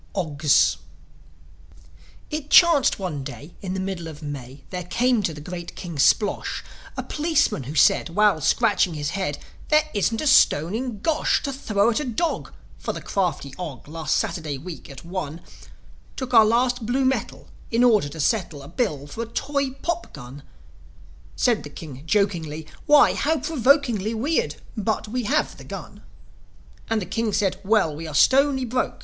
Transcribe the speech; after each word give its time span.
OGS 0.15 0.77
It 2.31 2.49
chanced 2.49 2.97
one 2.97 3.23
day, 3.23 3.53
in 3.61 3.75
the 3.75 3.79
middle 3.79 4.07
of 4.07 4.23
May, 4.23 4.63
There 4.71 4.85
came 4.85 5.21
to 5.21 5.31
the 5.31 5.39
great 5.41 5.75
King 5.75 5.97
Splosh 5.99 6.63
A 6.97 7.03
policeman, 7.03 7.65
who 7.65 7.75
said, 7.75 8.09
while 8.09 8.41
scratching 8.41 8.95
his 8.95 9.11
head, 9.11 9.37
"There 9.69 9.87
isn't 9.93 10.19
a 10.19 10.25
stone 10.25 10.73
in 10.73 11.01
Gosh 11.01 11.43
To 11.43 11.53
throw 11.53 11.91
at 11.91 11.99
a 11.99 12.03
dog; 12.03 12.51
for 12.79 12.93
the 12.93 13.01
crafty 13.03 13.53
Og, 13.59 13.87
Last 13.87 14.17
Saturday 14.17 14.57
week, 14.57 14.89
at 14.89 15.05
one, 15.05 15.39
Took 16.15 16.33
our 16.33 16.45
last 16.45 16.83
blue 16.87 17.05
metal, 17.05 17.49
in 17.69 17.83
order 17.83 18.09
to 18.09 18.19
settle 18.19 18.63
A 18.63 18.67
bill 18.67 19.05
for 19.05 19.21
a 19.21 19.27
toy 19.27 19.69
pop 19.83 20.13
gun." 20.13 20.41
Said 21.35 21.61
the 21.61 21.69
King, 21.69 22.01
jokingly, 22.07 22.65
"Why, 22.87 23.13
how 23.13 23.37
provokingly 23.39 24.15
Weird; 24.15 24.55
but 24.75 25.07
we 25.07 25.25
have 25.25 25.57
the 25.57 25.63
gun." 25.63 26.01
And 26.89 27.03
the 27.03 27.05
King 27.05 27.31
said, 27.33 27.59
"Well, 27.63 27.95
we 27.95 28.07
are 28.07 28.15
stony 28.15 28.65
broke." 28.65 28.97